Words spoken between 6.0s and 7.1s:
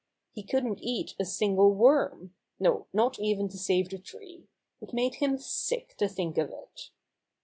think of it.